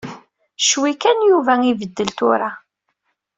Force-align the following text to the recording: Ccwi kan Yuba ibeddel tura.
Ccwi 0.65 0.91
kan 1.01 1.19
Yuba 1.29 1.53
ibeddel 1.71 2.09
tura. 2.17 2.49